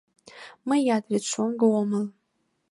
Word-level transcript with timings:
—Мыят 0.67 1.03
вет 1.11 1.23
шоҥго 1.31 1.65
омыл. 1.81 2.05